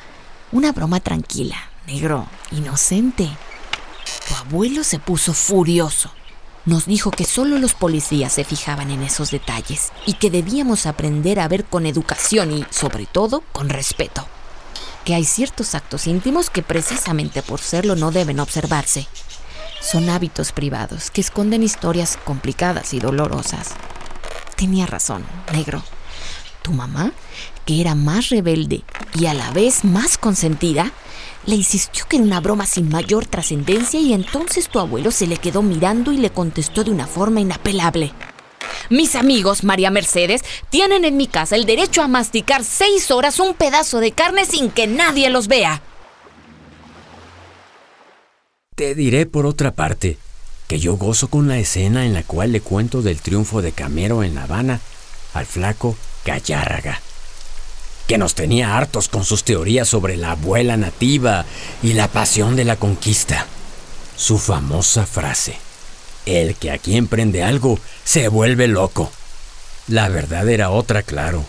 [0.53, 3.31] Una broma tranquila, negro, inocente.
[4.29, 6.11] Tu abuelo se puso furioso.
[6.69, 11.41] Nos dijo que solo los policías se fijaban en esos detalles y que debíamos aprender
[11.41, 14.27] a ver con educación y, sobre todo, con respeto
[15.07, 19.07] que hay ciertos actos íntimos que precisamente por serlo no deben observarse.
[19.81, 23.71] Son hábitos privados que esconden historias complicadas y dolorosas.
[24.55, 25.83] Tenía razón, negro.
[26.61, 27.13] Tu mamá,
[27.65, 30.93] que era más rebelde y a la vez más consentida,
[31.49, 35.39] le insistió que era una broma sin mayor trascendencia y entonces tu abuelo se le
[35.39, 38.13] quedó mirando y le contestó de una forma inapelable.
[38.91, 43.55] Mis amigos, María Mercedes, tienen en mi casa el derecho a masticar seis horas un
[43.55, 45.81] pedazo de carne sin que nadie los vea.
[48.75, 50.19] Te diré por otra parte
[50.69, 54.23] que yo gozo con la escena en la cual le cuento del triunfo de Camero
[54.23, 54.81] en La Habana
[55.33, 57.01] al flaco Gallárraga,
[58.09, 61.45] que nos tenía hartos con sus teorías sobre la abuela nativa
[61.83, 63.47] y la pasión de la conquista.
[64.17, 65.59] Su famosa frase.
[66.25, 69.13] El que aquí emprende algo se vuelve loco.
[69.89, 71.45] La verdad era otra, claro.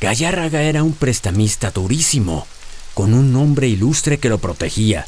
[0.00, 2.46] Gallárraga era un prestamista durísimo,
[2.94, 5.06] con un nombre ilustre que lo protegía.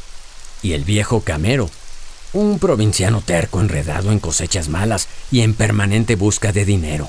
[0.62, 1.70] Y el viejo Camero,
[2.34, 7.08] un provinciano terco enredado en cosechas malas y en permanente busca de dinero.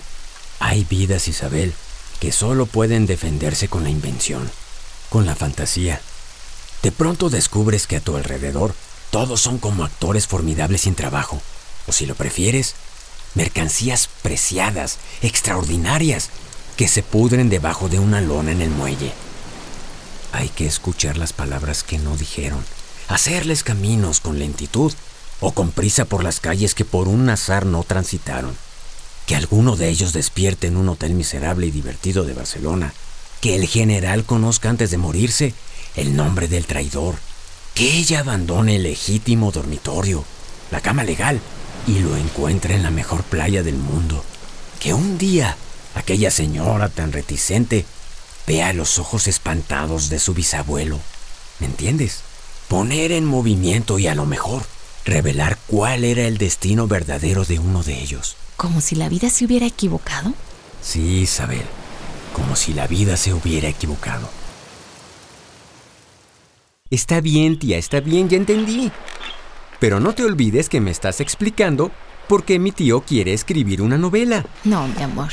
[0.60, 1.74] Hay vidas, Isabel,
[2.24, 4.50] que solo pueden defenderse con la invención,
[5.10, 6.00] con la fantasía.
[6.82, 8.74] De pronto descubres que a tu alrededor
[9.12, 11.42] todos son como actores formidables sin trabajo
[11.86, 12.76] o si lo prefieres,
[13.36, 16.30] mercancías preciadas, extraordinarias,
[16.78, 19.12] que se pudren debajo de una lona en el muelle.
[20.32, 22.64] Hay que escuchar las palabras que no dijeron,
[23.10, 24.94] hacerles caminos con lentitud
[25.42, 28.56] o con prisa por las calles que por un azar no transitaron.
[29.26, 32.94] Que alguno de ellos despierte en un hotel miserable y divertido de Barcelona.
[33.42, 35.54] Que el general conozca antes de morirse
[35.96, 37.16] el nombre del traidor.
[37.74, 40.24] Que ella abandone el legítimo dormitorio,
[40.72, 41.40] la cama legal,
[41.88, 44.24] y lo encuentra en la mejor playa del mundo.
[44.80, 45.58] Que un día
[45.96, 47.86] aquella señora tan reticente
[48.46, 51.00] vea los ojos espantados de su bisabuelo
[51.60, 52.22] ¿Me entiendes?
[52.68, 54.64] Poner en movimiento y a lo mejor
[55.06, 58.36] revelar cuál era el destino verdadero de uno de ellos.
[58.58, 60.34] ¿Como si la vida se hubiera equivocado?
[60.82, 61.63] Sí, Isabel,
[62.34, 64.30] como si la vida se hubiera equivocado.
[66.89, 68.92] Está bien, tía, está bien, ya entendí.
[69.80, 71.92] Pero no te olvides que me estás explicando
[72.28, 74.46] por qué mi tío quiere escribir una novela.
[74.63, 75.32] No, mi amor.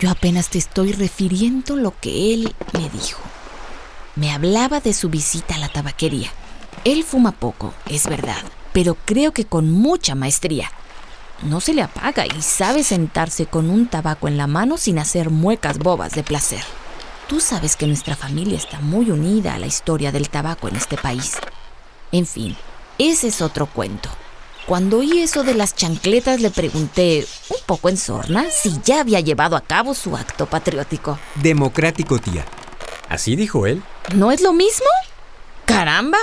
[0.00, 3.20] Yo apenas te estoy refiriendo lo que él me dijo.
[4.14, 6.30] Me hablaba de su visita a la tabaquería.
[6.84, 8.42] Él fuma poco, es verdad,
[8.76, 10.70] pero creo que con mucha maestría.
[11.40, 15.30] No se le apaga y sabe sentarse con un tabaco en la mano sin hacer
[15.30, 16.62] muecas bobas de placer.
[17.26, 20.98] Tú sabes que nuestra familia está muy unida a la historia del tabaco en este
[20.98, 21.38] país.
[22.12, 22.54] En fin,
[22.98, 24.10] ese es otro cuento.
[24.66, 29.20] Cuando oí eso de las chancletas le pregunté, un poco en sorna, si ya había
[29.20, 31.18] llevado a cabo su acto patriótico.
[31.36, 32.44] Democrático, tía.
[33.08, 33.82] Así dijo él.
[34.14, 34.84] ¿No es lo mismo?
[35.64, 36.18] ¡Caramba!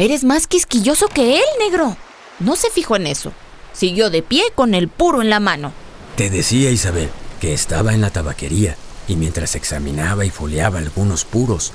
[0.00, 1.94] Eres más quisquilloso que él, negro.
[2.38, 3.34] No se fijó en eso.
[3.74, 5.74] Siguió de pie con el puro en la mano.
[6.16, 11.74] Te decía, Isabel, que estaba en la tabaquería y mientras examinaba y foliaba algunos puros,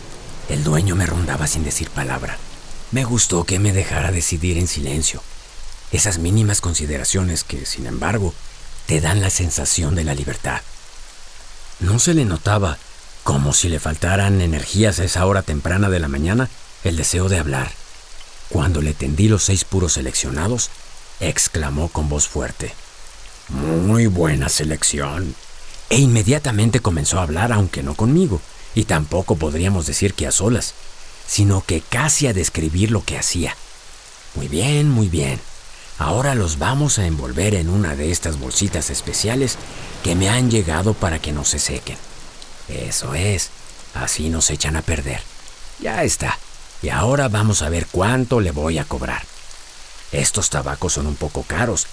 [0.50, 2.40] el dueño me rondaba sin decir palabra.
[2.90, 5.22] Me gustó que me dejara decidir en silencio.
[5.92, 8.34] Esas mínimas consideraciones que, sin embargo,
[8.88, 10.62] te dan la sensación de la libertad.
[11.80, 12.80] No se le notaba,
[13.24, 16.50] como si le faltaran energías a esa hora temprana de la mañana,
[16.84, 17.85] el deseo de hablar.
[18.50, 20.70] Cuando le tendí los seis puros seleccionados,
[21.20, 22.74] exclamó con voz fuerte.
[23.50, 25.36] Muy buena selección
[25.90, 28.42] e inmediatamente comenzó a hablar, aunque no conmigo,
[28.74, 30.74] y tampoco podríamos decir que a solas,
[31.28, 33.56] sino que casi a describir lo que hacía.
[34.36, 35.40] Muy bien, muy bien.
[35.98, 39.58] Ahora los vamos a envolver en una de estas bolsitas especiales
[40.04, 41.98] que me han llegado para que no se sequen.
[42.68, 43.50] Eso es,
[43.94, 45.22] así nos echan a perder.
[45.80, 46.38] Ya está.
[46.86, 49.24] Y ahora vamos a ver cuánto le voy a cobrar.
[50.12, 51.88] Estos tabacos son un poco caros,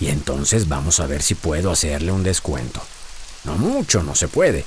[0.00, 2.80] y entonces vamos a ver si puedo hacerle un descuento.
[3.44, 4.64] No mucho, no se puede,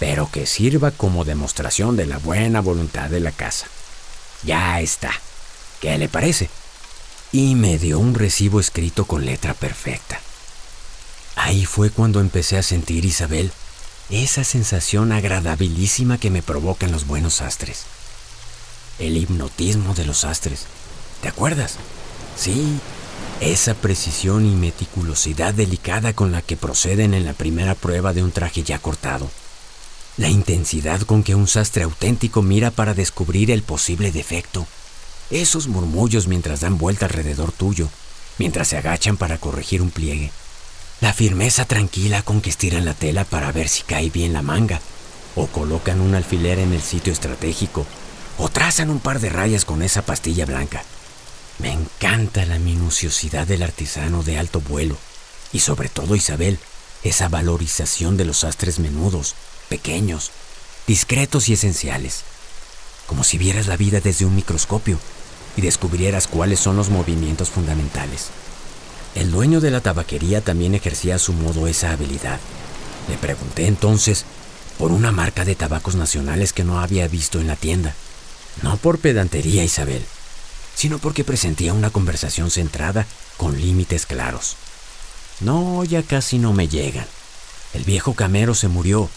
[0.00, 3.68] pero que sirva como demostración de la buena voluntad de la casa.
[4.42, 5.12] Ya está.
[5.80, 6.50] ¿Qué le parece?
[7.30, 10.18] Y me dio un recibo escrito con letra perfecta.
[11.36, 13.52] Ahí fue cuando empecé a sentir, Isabel,
[14.10, 17.84] esa sensación agradabilísima que me provocan los buenos astres.
[18.98, 20.66] El hipnotismo de los astres.
[21.22, 21.76] ¿Te acuerdas?
[22.36, 22.78] Sí,
[23.40, 28.30] esa precisión y meticulosidad delicada con la que proceden en la primera prueba de un
[28.30, 29.30] traje ya cortado.
[30.16, 34.66] La intensidad con que un sastre auténtico mira para descubrir el posible defecto.
[35.30, 37.88] Esos murmullos mientras dan vuelta alrededor tuyo,
[38.38, 40.30] mientras se agachan para corregir un pliegue.
[41.00, 44.80] La firmeza tranquila con que estiran la tela para ver si cae bien la manga,
[45.34, 47.86] o colocan un alfiler en el sitio estratégico,
[48.42, 50.82] o trazan un par de rayas con esa pastilla blanca.
[51.60, 54.98] Me encanta la minuciosidad del artesano de alto vuelo
[55.52, 56.58] y sobre todo Isabel,
[57.04, 59.36] esa valorización de los astres menudos,
[59.68, 60.32] pequeños,
[60.88, 62.24] discretos y esenciales,
[63.06, 64.98] como si vieras la vida desde un microscopio
[65.56, 68.30] y descubrieras cuáles son los movimientos fundamentales.
[69.14, 72.40] El dueño de la tabaquería también ejercía a su modo esa habilidad.
[73.08, 74.24] Le pregunté entonces
[74.78, 77.94] por una marca de tabacos nacionales que no había visto en la tienda.
[78.60, 80.04] No por pedantería, Isabel,
[80.74, 84.56] sino porque presentía una conversación centrada con límites claros.
[85.40, 87.06] No, ya casi no me llegan.
[87.72, 89.08] El viejo camero se murió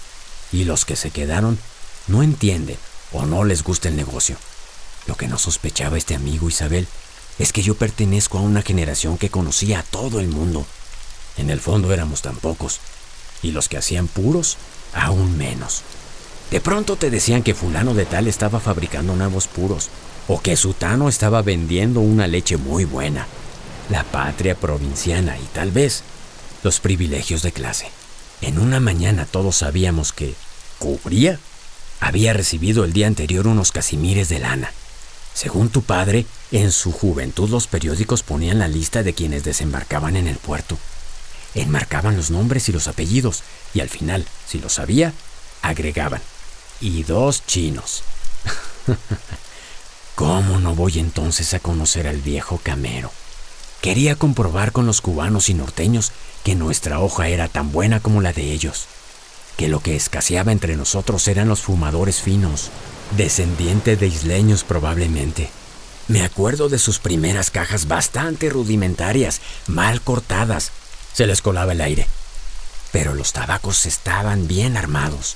[0.52, 1.60] y los que se quedaron
[2.08, 2.78] no entienden
[3.12, 4.38] o no les gusta el negocio.
[5.08, 6.88] Lo que no sospechaba este amigo Isabel
[7.38, 10.66] es que yo pertenezco a una generación que conocía a todo el mundo.
[11.38, 12.80] En el fondo éramos tan pocos,
[13.42, 14.58] y los que hacían puros,
[14.94, 15.84] aún menos.
[16.52, 19.90] De pronto te decían que fulano de tal estaba fabricando nuevos puros,
[20.28, 23.28] o que Sutano estaba vendiendo una leche muy buena,
[23.90, 26.04] la patria provinciana y tal vez
[26.64, 27.88] los privilegios de clase.
[28.42, 30.34] En una mañana todos sabíamos que
[30.80, 31.40] Cubría
[32.00, 34.72] había recibido el día anterior unos casimires de lana.
[35.34, 40.28] Según tu padre, en su juventud los periódicos ponían la lista de quienes desembarcaban en
[40.28, 40.78] el puerto.
[41.56, 43.44] Enmarcaban los nombres y los apellidos
[43.74, 45.14] y al final, si lo sabía,
[45.62, 46.22] agregaban.
[46.82, 48.04] Y dos chinos.
[50.16, 53.12] ¿Cómo no voy entonces a conocer al viejo Camero?
[53.82, 56.12] Quería comprobar con los cubanos y norteños
[56.44, 58.86] que nuestra hoja era tan buena como la de ellos,
[59.58, 62.70] que lo que escaseaba entre nosotros eran los fumadores finos,
[63.18, 65.50] descendiente de isleños probablemente.
[66.08, 70.72] Me acuerdo de sus primeras cajas bastante rudimentarias, mal cortadas,
[71.14, 72.08] se les colaba el aire.
[72.92, 75.36] Pero los tabacos estaban bien armados.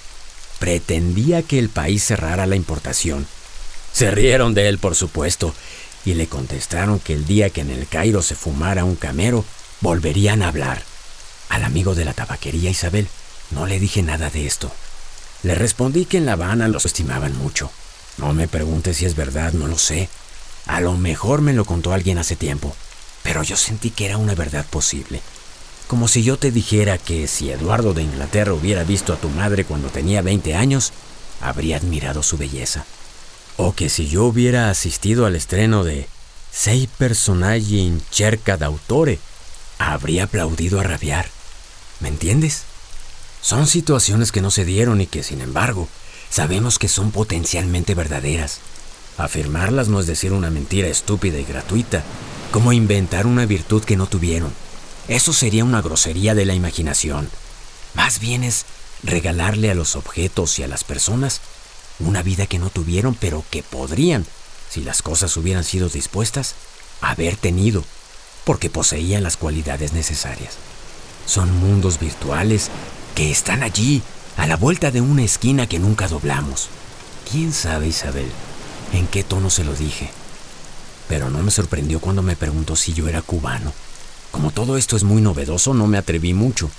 [0.59, 3.25] Pretendía que el país cerrara la importación
[3.93, 5.55] Se rieron de él, por supuesto,
[6.05, 9.45] y le contestaron que el día que en el Cairo se fumara un camero,
[9.81, 10.83] volverían a hablar.
[11.49, 13.07] Al amigo de la tabaquería Isabel
[13.51, 14.71] no le dije nada de esto.
[15.43, 17.71] Le respondí que en La Habana los estimaban mucho.
[18.17, 20.09] No me pregunte si es verdad, no lo sé.
[20.65, 22.75] A lo mejor me lo contó alguien hace tiempo,
[23.23, 25.21] pero yo sentí que era una verdad posible.
[25.89, 29.65] Como si yo te dijera que si Eduardo de Inglaterra hubiera visto a tu madre
[29.65, 30.93] cuando tenía 20 años,
[31.41, 32.85] habría admirado su belleza.
[33.57, 36.07] O que si yo hubiera asistido al estreno de
[36.51, 39.17] Sei personaggi in cerca d'autore,
[39.79, 41.27] habría aplaudido a rabiar.
[42.01, 42.65] ¿Me entiendes?
[43.41, 45.89] Son situaciones que no se dieron y que, sin embargo,
[46.29, 48.59] sabemos que son potencialmente verdaderas.
[49.17, 52.03] Afirmarlas no es decir una mentira estúpida y gratuita,
[52.51, 54.68] como inventar una virtud que no tuvieron.
[55.09, 57.27] Eso sería una grosería de la imaginación.
[57.95, 58.65] Más bien es
[59.01, 61.41] regalarle a los objetos y a las personas
[61.97, 64.25] una vida que no tuvieron, pero que podrían,
[64.69, 66.53] si las cosas hubieran sido dispuestas,
[67.01, 67.83] haber tenido,
[68.45, 70.53] porque poseían las cualidades necesarias.
[71.25, 72.69] Son mundos virtuales
[73.15, 74.03] que están allí,
[74.37, 76.69] a la vuelta de una esquina que nunca doblamos.
[77.29, 78.29] ¿Quién sabe, Isabel,
[78.93, 80.11] en qué tono se lo dije?
[81.07, 83.73] Pero no me sorprendió cuando me preguntó si yo era cubano.
[84.31, 86.69] Como todo esto es muy novedoso, no me atreví mucho,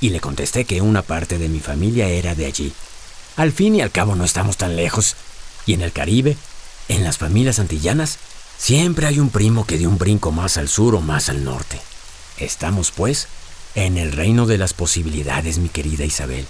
[0.00, 2.72] y le contesté que una parte de mi familia era de allí.
[3.36, 5.16] Al fin y al cabo no estamos tan lejos,
[5.66, 6.36] y en el Caribe,
[6.88, 8.18] en las familias antillanas,
[8.58, 11.80] siempre hay un primo que dio un brinco más al sur o más al norte.
[12.38, 13.28] Estamos, pues,
[13.74, 16.46] en el reino de las posibilidades, mi querida Isabel.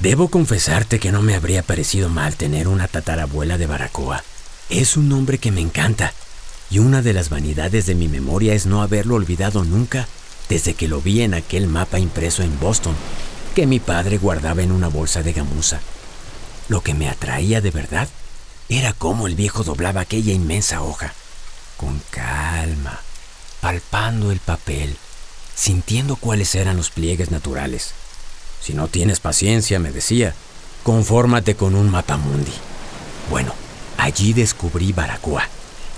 [0.00, 4.22] Debo confesarte que no me habría parecido mal tener una tatarabuela de Baracoa.
[4.68, 6.12] Es un nombre que me encanta,
[6.70, 10.06] y una de las vanidades de mi memoria es no haberlo olvidado nunca
[10.48, 12.94] desde que lo vi en aquel mapa impreso en Boston,
[13.54, 15.80] que mi padre guardaba en una bolsa de gamuza.
[16.68, 18.08] Lo que me atraía de verdad
[18.68, 21.14] era cómo el viejo doblaba aquella inmensa hoja,
[21.76, 23.00] con calma,
[23.60, 24.96] palpando el papel
[25.58, 27.90] sintiendo cuáles eran los pliegues naturales.
[28.62, 30.34] Si no tienes paciencia, me decía,
[30.84, 32.52] confórmate con un mapamundi.
[33.28, 33.52] Bueno,
[33.96, 35.48] allí descubrí Baracoa,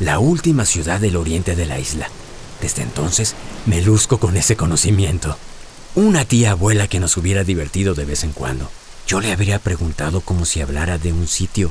[0.01, 2.09] la última ciudad del oriente de la isla.
[2.61, 3.35] Desde entonces
[3.67, 5.37] me luzco con ese conocimiento.
[5.95, 8.71] Una tía abuela que nos hubiera divertido de vez en cuando.
[9.07, 11.71] Yo le habría preguntado como si hablara de un sitio.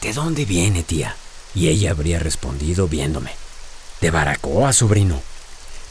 [0.00, 1.16] ¿De dónde viene, tía?
[1.54, 3.32] Y ella habría respondido viéndome.
[4.00, 5.20] De Baracoa, sobrino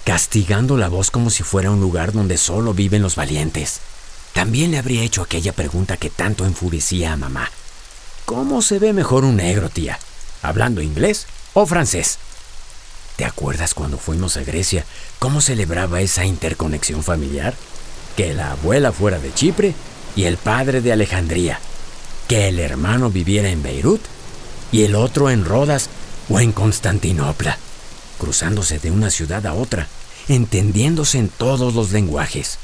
[0.04, 3.82] castigando la voz como si fuera un lugar donde solo viven los valientes.
[4.34, 7.52] También le habría hecho aquella pregunta que tanto enfurecía a mamá.
[8.26, 10.00] ¿Cómo se ve mejor un negro, tía?
[10.42, 12.18] ¿Hablando inglés o francés?
[13.18, 14.86] ¿Te acuerdas cuando fuimos a Grecia
[15.20, 17.54] cómo celebraba esa interconexión familiar?
[18.16, 19.74] Que la abuela fuera de Chipre
[20.16, 21.60] y el padre de Alejandría.
[22.28, 24.02] Que el hermano viviera en Beirut
[24.72, 25.90] y el otro en Rodas
[26.30, 27.58] o en Constantinopla
[28.22, 29.88] cruzándose de una ciudad a otra,
[30.28, 32.60] entendiéndose en todos los lenguajes.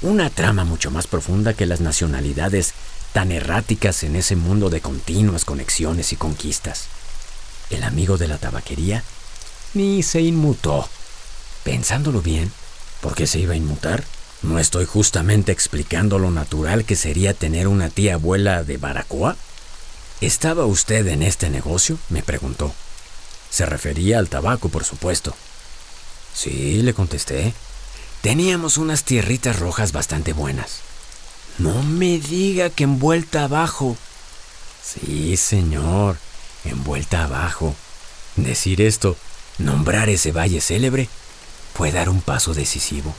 [0.00, 2.72] Una trama mucho más profunda que las nacionalidades
[3.12, 6.86] tan erráticas en ese mundo de continuas conexiones y conquistas.
[7.70, 9.02] El amigo de la tabaquería
[9.74, 10.88] ni se inmutó.
[11.64, 12.52] Pensándolo bien,
[13.00, 14.04] ¿por qué se iba a inmutar?
[14.42, 19.36] ¿No estoy justamente explicando lo natural que sería tener una tía abuela de Baracoa?
[20.20, 21.98] ¿Estaba usted en este negocio?
[22.08, 22.72] me preguntó.
[23.50, 25.34] Se refería al tabaco, por supuesto.
[26.34, 27.54] Sí, le contesté.
[28.22, 30.80] Teníamos unas tierritas rojas bastante buenas.
[31.58, 33.96] No me diga que envuelta abajo.
[34.82, 36.18] Sí, señor,
[36.70, 37.74] envuelta abajo.
[38.36, 39.16] Decir esto,
[39.58, 41.08] nombrar ese valle célebre,
[41.74, 43.14] fue dar un paso decisivo,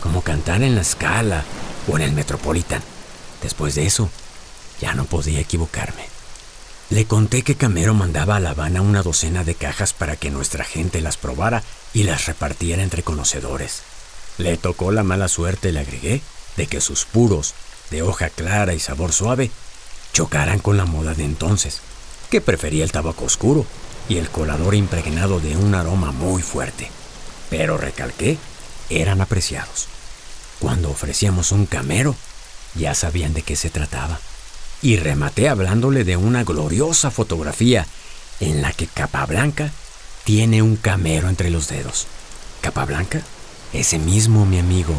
[0.00, 1.44] como cantar en la escala
[1.88, 2.82] o en el Metropolitan.
[3.42, 4.10] Después de eso,
[4.80, 6.06] ya no podía equivocarme.
[6.88, 10.64] Le conté que Camero mandaba a La Habana una docena de cajas para que nuestra
[10.64, 11.62] gente las probara
[11.92, 13.82] y las repartiera entre conocedores.
[14.38, 16.20] Le tocó la mala suerte, le agregué,
[16.56, 17.54] de que sus puros,
[17.90, 19.50] de hoja clara y sabor suave,
[20.12, 21.80] chocaran con la moda de entonces,
[22.36, 23.64] que prefería el tabaco oscuro
[24.10, 26.90] y el colador impregnado de un aroma muy fuerte.
[27.48, 28.36] Pero recalqué,
[28.90, 29.88] eran apreciados.
[30.58, 32.14] Cuando ofrecíamos un camero,
[32.74, 34.20] ya sabían de qué se trataba
[34.82, 37.86] y rematé hablándole de una gloriosa fotografía
[38.40, 39.72] en la que Capablanca
[40.24, 42.06] tiene un camero entre los dedos.
[42.60, 43.22] ¿Capablanca?
[43.72, 44.92] Ese mismo, mi amigo,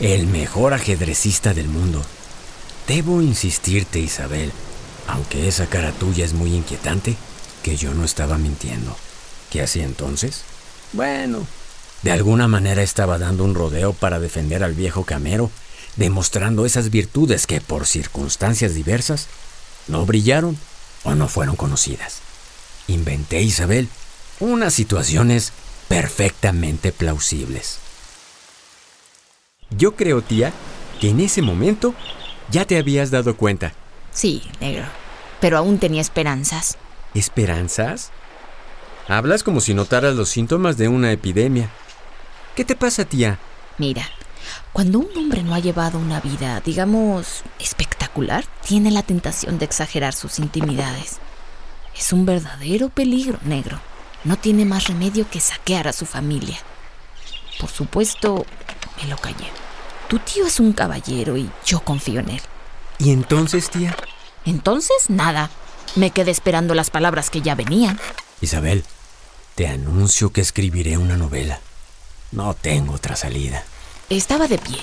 [0.00, 2.04] el mejor ajedrecista del mundo.
[2.86, 4.52] Debo insistirte, Isabel,
[5.06, 7.16] aunque esa cara tuya es muy inquietante,
[7.62, 8.96] que yo no estaba mintiendo.
[9.50, 10.42] ¿Qué hacía entonces?
[10.92, 11.46] Bueno,
[12.02, 15.50] de alguna manera estaba dando un rodeo para defender al viejo camero
[15.96, 19.28] demostrando esas virtudes que por circunstancias diversas
[19.88, 20.58] no brillaron
[21.04, 22.18] o no fueron conocidas.
[22.88, 23.88] Inventé, Isabel,
[24.40, 25.52] unas situaciones
[25.88, 27.78] perfectamente plausibles.
[29.70, 30.52] Yo creo, tía,
[31.00, 31.94] que en ese momento
[32.50, 33.72] ya te habías dado cuenta.
[34.14, 34.86] Sí, negro.
[35.40, 36.78] Pero aún tenía esperanzas.
[37.12, 38.10] ¿Esperanzas?
[39.08, 41.68] Hablas como si notaras los síntomas de una epidemia.
[42.54, 43.38] ¿Qué te pasa, tía?
[43.76, 44.08] Mira,
[44.72, 50.14] cuando un hombre no ha llevado una vida, digamos, espectacular, tiene la tentación de exagerar
[50.14, 51.18] sus intimidades.
[51.96, 53.80] Es un verdadero peligro, negro.
[54.22, 56.58] No tiene más remedio que saquear a su familia.
[57.60, 58.46] Por supuesto,
[59.02, 59.48] me lo callé.
[60.08, 62.40] Tu tío es un caballero y yo confío en él.
[62.98, 63.96] ¿Y entonces, tía?
[64.44, 65.50] Entonces, nada.
[65.96, 67.98] Me quedé esperando las palabras que ya venían.
[68.40, 68.84] Isabel,
[69.54, 71.60] te anuncio que escribiré una novela.
[72.32, 73.64] No tengo otra salida.
[74.10, 74.78] Estaba de pie,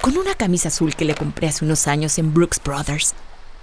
[0.00, 3.14] con una camisa azul que le compré hace unos años en Brooks Brothers.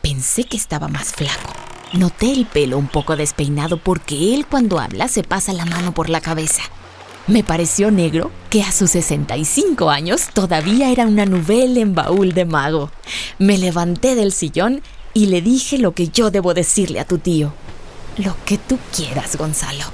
[0.02, 1.54] Pensé que estaba más flaco.
[1.94, 6.10] Noté el pelo un poco despeinado porque él cuando habla se pasa la mano por
[6.10, 6.64] la cabeza.
[7.32, 12.44] Me pareció negro que a sus 65 años todavía era una novela en baúl de
[12.44, 12.92] mago.
[13.40, 14.82] Me levanté del sillón
[15.14, 17.54] y le dije lo que yo debo decirle a tu tío.
[18.18, 19.86] Lo que tú quieras, Gonzalo.